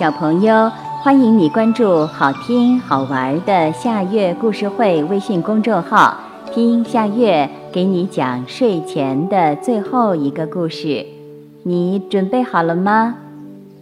[0.00, 0.72] 小朋友，
[1.02, 6.16] 欢迎你关注好听好玩的夏月故事会微信公众号，
[6.50, 11.04] 听夏月给你讲睡前的最后一个故事。
[11.64, 13.16] 你准备好了吗？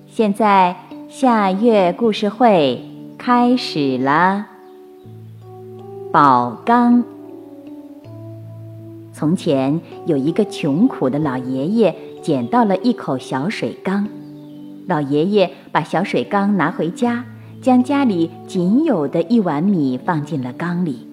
[0.08, 0.74] 现在
[1.08, 2.84] 夏月故事会
[3.16, 4.46] 开始啦！
[6.10, 7.04] 宝缸。
[9.12, 14.08] 从前有一个穷苦的老爷爷，捡到了一口小水缸。
[14.88, 17.22] 老爷爷把小水缸拿回家，
[17.60, 21.06] 将家里仅有的一碗米放进了缸里。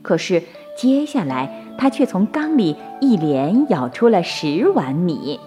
[0.00, 0.42] 可是
[0.78, 5.38] 接下来，他却从缸里一连舀出了十碗米。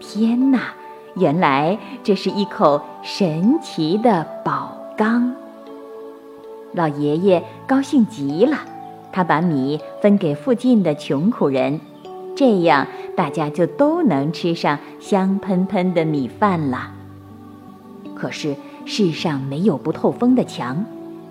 [0.00, 0.72] 天哪！
[1.14, 5.32] 原来这是一口神奇的宝缸。
[6.72, 8.58] 老爷爷高兴极了，
[9.12, 11.80] 他把米分给附近的穷苦人。
[12.36, 12.86] 这样，
[13.18, 16.92] 大家就都能吃上香喷喷的米饭了。
[18.14, 20.84] 可是世上没有不透风的墙，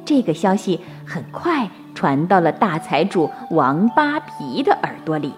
[0.04, 5.32] 这个消息很快传到了大财主王八皮的耳朵里。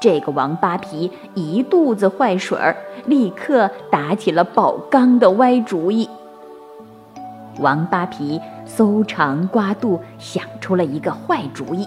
[0.00, 2.74] 这个王八皮一肚子坏水儿，
[3.06, 6.08] 立刻打起了宝钢的歪主意。
[7.60, 11.86] 王八皮搜肠刮肚，想出了一个坏主意。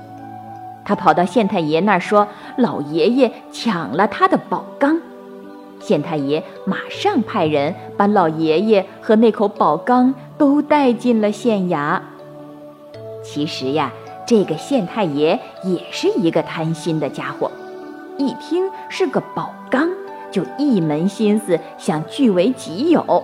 [0.83, 4.99] 他跑到县太爷那儿说：“老爷爷抢了他的宝缸。”
[5.79, 11.99] 县太爷马上派人把老爷爷和那口宝缸都带进了县衙。
[13.23, 13.91] 其实呀，
[14.27, 17.51] 这个县太爷也是一个贪心的家伙，
[18.17, 19.89] 一听是个宝缸，
[20.31, 23.23] 就一门心思想据为己有。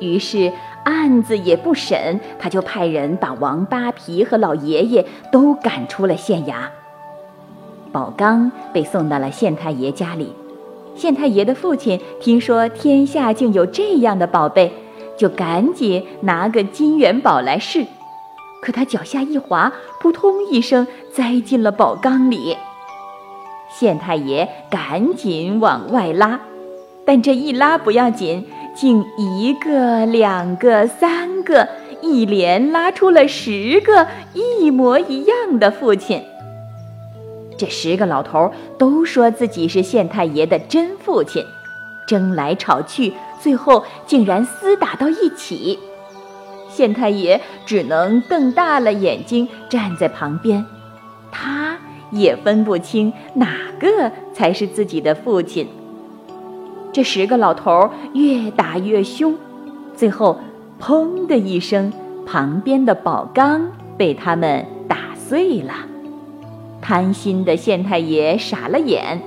[0.00, 0.52] 于是。
[0.84, 6.54] 案子也不审，他就派人把王八皮和老爷爷都赶出了县衙。
[7.92, 10.32] 宝刚被送到了县太爷家里，
[10.96, 14.72] 县太爷的父亲听说天下竟有这样的宝贝，
[15.16, 17.86] 就赶紧拿个金元宝来试，
[18.62, 22.56] 可他脚下一滑，扑通一声栽进了宝缸里。
[23.70, 26.40] 县太爷赶紧往外拉，
[27.06, 28.46] 但这一拉不要紧。
[28.74, 31.68] 竟一个、两个、三个，
[32.00, 36.22] 一连拉出了十个一模一样的父亲。
[37.58, 41.44] 这十个老头都说自己是县太爷的真父亲，
[42.06, 45.78] 争来吵去，最后竟然厮打到一起。
[46.68, 50.64] 县太爷只能瞪大了眼睛站在旁边，
[51.30, 51.76] 他
[52.10, 55.68] 也分不清哪个才是自己的父亲。
[56.92, 59.34] 这十个老头越打越凶，
[59.96, 60.38] 最后
[60.78, 61.90] “砰”的一声，
[62.26, 63.66] 旁边的宝缸
[63.96, 65.72] 被他们打碎了。
[66.82, 69.22] 贪心的县太爷傻了眼，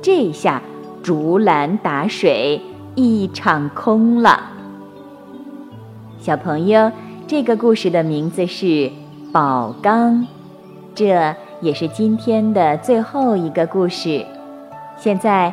[0.00, 0.62] 这下
[1.02, 2.58] 竹篮打水
[2.94, 4.40] 一场空了。
[6.18, 6.90] 小朋友，
[7.26, 8.64] 这个故事的名字是
[9.30, 10.14] 《宝缸》，
[10.94, 14.24] 这也是今天的最后一个故事。
[14.96, 15.52] 现在。